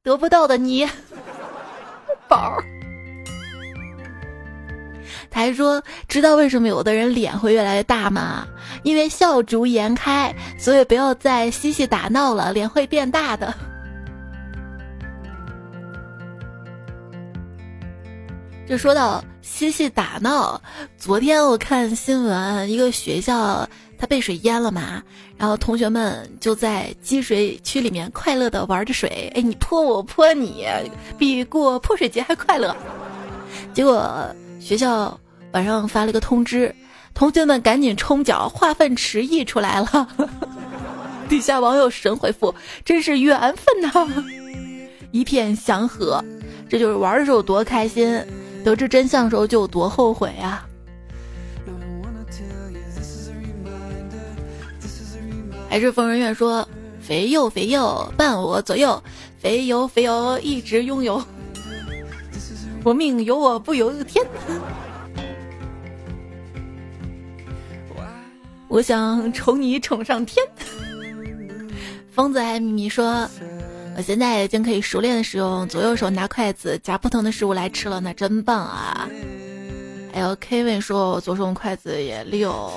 [0.00, 0.88] 得不到的泥
[2.28, 2.56] 宝。
[5.30, 8.46] 他还说：“知道为什么有的人脸会越来越大吗？
[8.82, 13.54] 因为笑逐颜开，所以不要再嬉戏打闹了，脸会变大的。
[18.66, 20.60] ”这说到嬉戏打闹，
[20.98, 23.66] 昨天我看新闻，一个学校
[23.98, 25.02] 它被水淹了嘛，
[25.38, 30.66] 然后同学们就在积水区里面快乐的玩着水，哎，你泼我，泼你，
[31.16, 32.76] 比过泼水节还快乐。
[33.72, 35.18] 结果学校
[35.52, 36.74] 晚上发了个通知，
[37.14, 40.08] 同学们赶紧冲脚，化粪池溢出来了。
[41.28, 42.54] 底下网友神回复
[42.84, 44.24] ：“真是缘分呐！”
[45.12, 46.22] 一片祥和，
[46.68, 48.22] 这就是玩的时候多开心。
[48.64, 50.66] 得知真相的时候就有多后悔啊！
[55.70, 56.66] 还是疯人院说
[57.00, 59.02] ：“肥又肥又伴我左右，
[59.38, 61.22] 肥油肥油一直拥有，
[62.84, 64.24] 我命由我不由天。”
[68.68, 70.44] 我想宠你宠上天。
[72.10, 73.28] 疯子爱咪咪说。
[73.96, 79.08] 我现在已经可以熟练的使用左右手拿筷子夹不同的食物来吃了，那真棒啊！
[80.12, 82.70] 还有 Kevin 说，我左手用筷子也溜。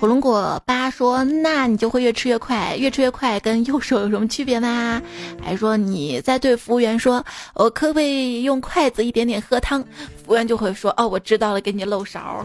[0.00, 5.02] 火龙果八说，那你就会越吃越快，越吃越快跟右手有什么区别吗？
[5.44, 7.22] 还说你在对服务员说，
[7.52, 9.82] 我可不可以用筷子一点点喝汤？
[10.24, 12.42] 服务员就会说，哦，我知道了，给你漏勺。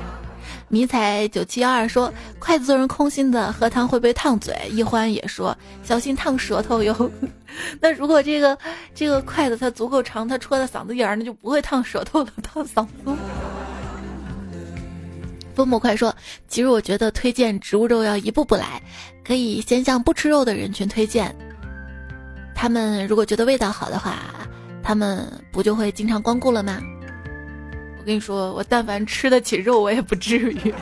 [0.68, 2.10] 迷彩九七幺二说
[2.40, 7.10] ：“筷子做人空心的，喝汤会被烫嘴。”一欢也说：“小心烫舌头哟。”
[7.80, 8.56] 那如果这个
[8.94, 13.14] 这个筷子它足够长，它戳在嗓子眼儿，那就不会烫舌头了，烫嗓子。
[15.58, 16.14] 风魔快说
[16.46, 18.80] ：“其实我觉得推荐植物肉要一步步来，
[19.26, 21.34] 可以先向不吃肉的人群推荐。
[22.54, 24.18] 他们如果觉得味道好的话，
[24.82, 26.80] 他们不就会经常光顾了吗？”
[27.98, 30.72] 我跟你说，我但凡吃得起肉，我也不至于。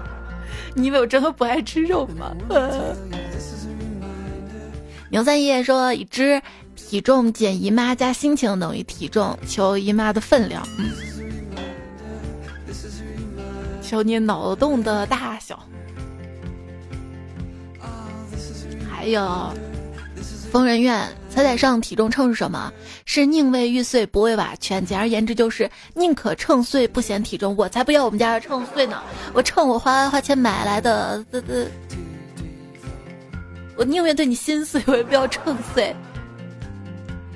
[0.74, 2.34] 你以为我真的不爱吃肉吗？
[5.10, 6.42] 牛三爷说，已知
[6.74, 10.66] 体重减姨妈加心情等于体重，求姨妈的分量。
[10.78, 10.90] 嗯，
[13.86, 15.58] 求你脑洞的大小。
[18.90, 19.54] 还有，
[20.50, 21.08] 疯人院。
[21.28, 22.72] 踩踩上体重秤是什么？
[23.04, 24.82] 是宁为玉碎不为瓦全。
[24.84, 27.54] 简而言之，就是宁可秤碎不嫌体重。
[27.58, 29.02] 我才不要我们家的秤碎呢！
[29.34, 31.68] 我秤我花花钱买来的，这这，
[33.76, 35.94] 我宁愿对你心碎，我也不要秤碎。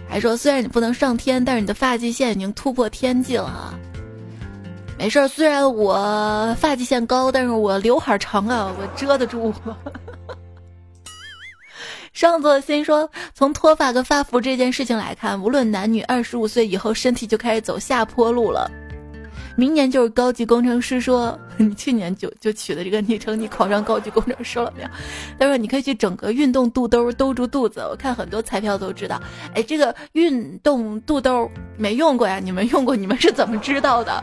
[0.09, 3.79] 还说虽然你不能上天，但是你的发际线已经突破天际了。
[5.01, 9.51] 没事儿，虽然我发际线高，但是我刘海长啊，我遮得住。
[12.13, 18.71] 上座心说，从脱发跟发福这件事情来看，无论男女，二十五岁以后身体就开始走下坡路了。
[19.57, 21.01] 明年就是高级工程师。
[21.01, 24.89] 说 你去年就就取的这个昵称，你考上高级工程师了没有？
[25.39, 27.81] 他说你可以去整个运动肚兜兜住肚子。
[27.81, 29.19] 我看很多彩票都知道。
[29.55, 32.39] 哎，这个运动肚兜没用过呀？
[32.39, 32.95] 你们用过？
[32.95, 34.23] 你们是怎么知道的？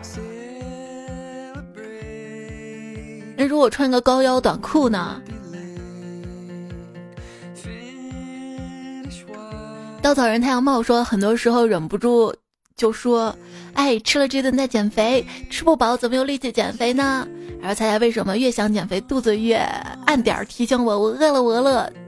[3.37, 5.21] 那如果穿个高腰短裤呢？
[10.01, 12.33] 稻草人太阳帽说，很多时候忍不住
[12.75, 13.35] 就说
[13.75, 17.27] ：“哎，吃了这顿再减肥，吃不饱怎么有力气减肥呢？”
[17.61, 19.57] 然后猜猜为什么越想减肥，肚子越
[20.05, 21.61] 暗点儿提醒我：“我饿了，我饿，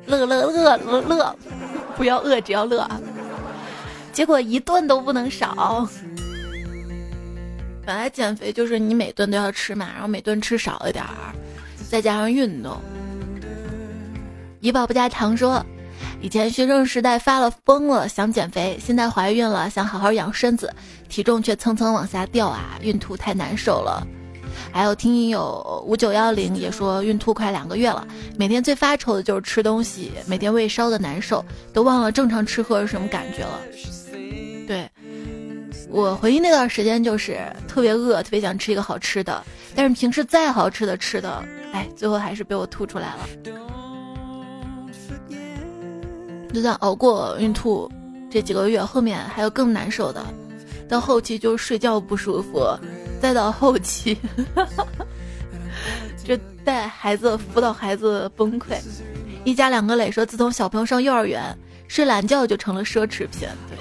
[0.05, 1.35] 乐乐乐乐乐，
[1.95, 2.99] 不要饿，只要乐啊。”
[4.13, 5.87] 结果一顿都不能少。
[7.89, 11.33] 本来减肥就是你每顿都要吃嘛，然后每顿吃少一点儿，
[11.89, 12.79] 再加上运动。
[14.59, 15.65] 怡宝不加糖说。
[16.21, 20.71] 以前学生时代发了疯了，想减肥；现在怀孕了，想好好养身子，
[21.07, 22.77] 体重却蹭蹭往下掉啊！
[22.83, 24.05] 孕吐太难受了。
[24.71, 33.59] 还有听友五九幺零也说孕吐快两个月了，每天最发愁的就是吃东西，每天胃烧的难受，都忘了正常吃喝是什么感觉了。
[35.89, 39.43] 我回忆那段时间就是特别饿，特别想吃一个好吃的，
[39.75, 43.27] 但是平时再好吃的吃的，哎，最后还是被我吐出来了。
[46.53, 47.91] 就算熬过孕吐
[48.29, 50.23] 这几个月，后面还有更难受的。
[50.87, 52.67] 到后期就是睡觉不舒服，
[53.21, 54.17] 再到后期，
[56.25, 58.75] 这带孩子辅导孩子崩溃。
[59.43, 61.55] 一家两个磊说，自从小朋友上幼儿园，
[61.87, 63.47] 睡懒觉就成了奢侈品。
[63.69, 63.77] 对，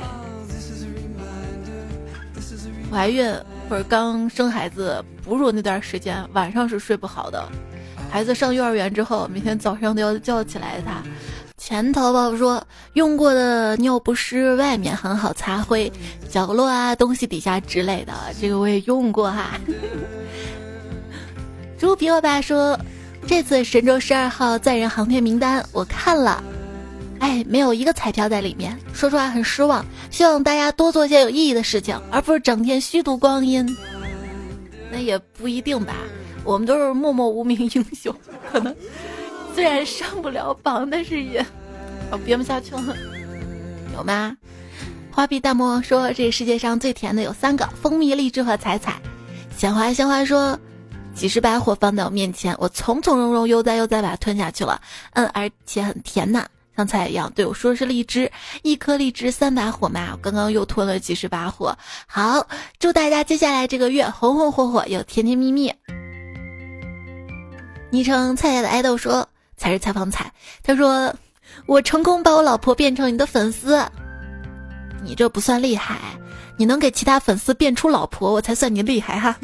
[2.91, 3.33] 怀孕
[3.69, 7.47] 或者刚生孩子哺乳那段时间，晚上是睡不好的。
[8.11, 11.03] 孩子上幼儿园之后，每天早上都要叫起来他。
[11.59, 12.65] 前淘宝说
[12.95, 15.93] 用过的尿不湿外面很好擦灰，
[16.31, 19.61] 角落啊、东西底下之类的，这个我也用过哈。
[21.77, 22.79] 猪皮我爸说，
[23.27, 26.43] 这次神舟十二号载人航天名单我看了，
[27.21, 29.85] 哎，没有一个彩票在里面，说实话很失望。
[30.11, 33.77] 希望大家多做些有意义的事情，而不是整天虚度光阴。
[34.91, 35.95] 那也不一定吧，
[36.45, 38.15] 我们都是默默无名英雄，
[38.51, 38.75] 可能。
[39.55, 41.45] 虽然上不了榜，但是也，
[42.11, 42.97] 我编不下去了。
[43.95, 44.37] 有吗？
[45.11, 48.95] 花臂大魔王说：“这世界上最甜的有三个：蜂蜜、荔枝和彩彩。”
[49.59, 50.57] 鲜花鲜花说
[51.13, 54.81] ：“几十把火放在我面前，我从从容容、悠哉悠哉把它吞下去了。
[55.15, 56.47] 嗯，而且很甜呐，
[56.79, 57.31] 像菜一样。
[57.35, 60.11] 对我说是荔枝，一颗荔枝三把火嘛。
[60.13, 61.77] 我刚刚又吞了几十把火。
[62.07, 62.47] 好，
[62.79, 65.75] 祝大家接下来这个月红红火火又甜甜蜜蜜。”
[67.91, 69.29] 昵称菜菜的爱豆说。
[69.61, 71.13] 才是采访菜，他说
[71.67, 73.85] ：“我成功把我老婆变成你的粉丝，
[75.03, 75.99] 你这不算厉害，
[76.57, 79.37] 你能给其他粉丝变出老婆，我才算你厉害哈。”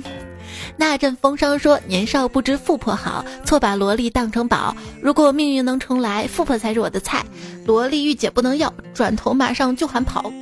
[0.77, 4.75] 那阵风声说：“年少不知富婆好，错把萝莉当成宝。
[5.01, 7.25] 如果命运能重来，富婆才是我的菜，
[7.65, 10.33] 萝莉御姐不能要，转头马上就喊跑。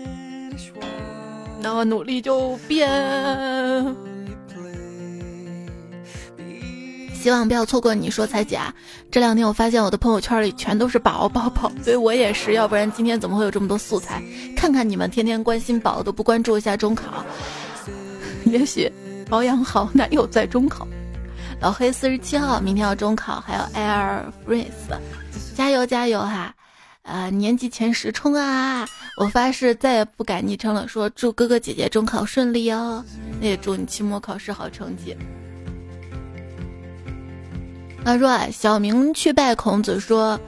[1.60, 2.88] 那我努力就变。
[7.14, 8.74] ”希望不要错过你说彩姐啊，
[9.08, 14.20] 这两天我发现我的朋友圈里全都是宝宝宝，所以我也是，要不然今天怎么会有这么多素材？
[14.56, 17.24] 看看你们天天关心宝都不关注一下中考，
[18.44, 18.90] 也许
[19.32, 20.86] 保养好男友在中考。
[21.58, 25.00] 老黑四十七号明天要中考，还有 Air France，
[25.56, 26.54] 加油加油哈！
[27.00, 28.86] 啊，年级前十冲啊！
[29.16, 33.02] 我发誓再也不改昵称了，说祝哥哥姐姐中考顺利哦，
[33.40, 35.16] 那也祝你期末考试好成绩。
[38.04, 40.38] 他说：“小明去拜孔子，说，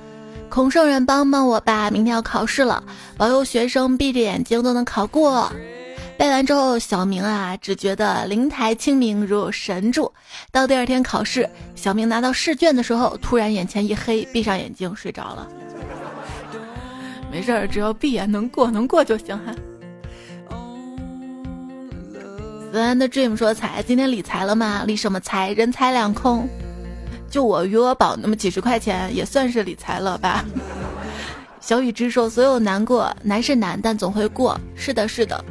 [0.50, 2.84] 孔圣人帮帮我吧，明天要考试了，
[3.16, 5.50] 保佑学生闭着眼睛都能考过。”
[6.16, 10.12] 拜完之后，小明啊，只觉得灵台清明，如有神助。
[10.50, 15.48] 到第二天考试，小明拿到试卷的时候，突然眼前一黑，闭上眼睛睡着了。
[17.30, 19.54] 没事儿，只要闭眼能过，能过就行哈。
[22.72, 24.82] 子安的 dream 说：“财，今天理财了吗？
[24.86, 25.52] 理什么财？
[25.52, 26.48] 人财两空。”
[27.30, 30.44] 就我余额宝那么几十块钱，也算是理财了吧？
[31.60, 35.44] 小雨之说：“所有难过难是难，但总会过。”是的，是的。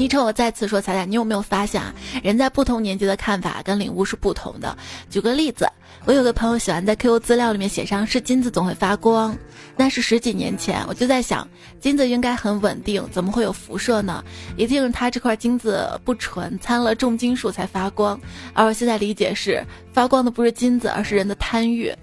[0.00, 1.92] 昵称我再次说，彩彩，你有没有发现啊？
[2.22, 4.74] 人在不同年纪的看法跟领悟是不同的。
[5.10, 5.68] 举个例子，
[6.06, 9.36] 我有个朋友喜欢在 QQ 资料里面写上是金子总会发光，
[9.76, 11.46] 那是十几年前，我就在想，
[11.80, 14.24] 金子应该很稳定，怎么会有辐射呢？
[14.56, 18.18] 一定是它这块金子不纯，掺了重金属才发光。
[18.54, 21.94] 而我现在理解是，发光的不是金子，而是人的贪欲。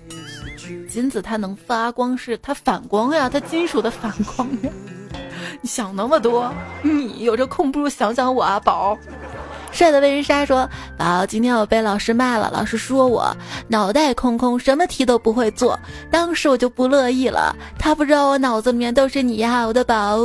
[0.87, 4.69] 金子它能发光，是它反光呀，它金属的反光呀。
[5.61, 6.51] 你想那么多，
[6.81, 8.97] 你有这空不如想想我啊，宝。
[9.71, 13.35] 帅的魏人莎说：“宝，今天我被老师骂了，老师说我
[13.67, 15.79] 脑袋空空，什么题都不会做。
[16.09, 20.17] 当时我就不乐意了，他不知道我脑子里面都是你呀，我的宝。”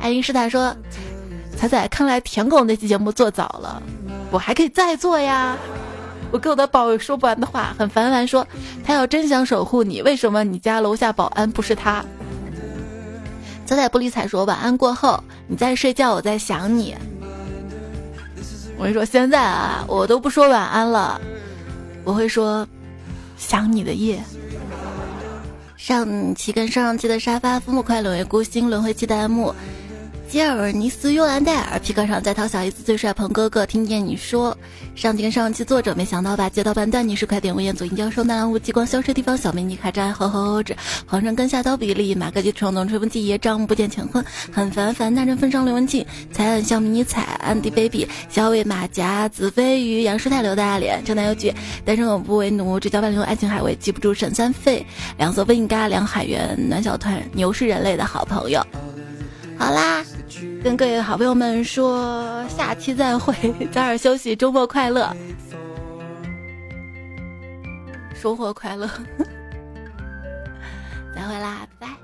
[0.00, 0.74] 爱因斯坦说
[1.56, 3.82] ：“彩彩，看来舔狗那期节目做早了，
[4.30, 5.56] 我还可以再做呀。”
[6.30, 8.46] 我跟我的宝有说不完的话，很烦烦说
[8.82, 12.02] ：“他要真想守护你，为什么你家楼下保安不是他？”
[13.74, 16.94] 彩彩不理睬说晚安过后，你在睡觉，我在想你。
[18.76, 21.20] 我跟你说，现在啊，我都不说晚安了，
[22.04, 22.66] 我会说
[23.38, 24.22] 想你的夜。
[25.76, 29.54] 上期跟上上期的沙发，父母快沦为孤星，轮回期弹幕。
[30.32, 34.56] 吉尔尼斯尤兰戴尔皮革厂在淘小姨子最帅鹏哥哥，听见你说
[34.94, 36.48] 上期跟上期作者没想到吧？
[36.48, 40.62] 接到半段你是快点吴彦祖、殷教授、纳兰无极光消失地方小美女卡扎吼吼吼！
[40.62, 40.74] 指
[41.06, 46.02] 皇上跟下刀比例马克基创造吹风机爷丈不见乾坤很烦烦那人分上刘文静
[46.32, 51.52] 才很像迷你彩安迪 baby 小尾马甲子飞鱼杨师太刘大脸正南有句
[51.84, 54.82] 单身狗不为奴只交伴流爱情海味记不住沈三费
[55.18, 58.66] 两色温嘎两海源暖小团牛是人类的好朋友。
[59.58, 60.02] 好啦，
[60.62, 63.34] 跟各位好朋友们说，下期再会，
[63.72, 65.14] 早点休息，周末快乐，
[68.14, 68.88] 收获快乐，
[71.14, 71.66] 再会啦。
[71.78, 72.01] 拜拜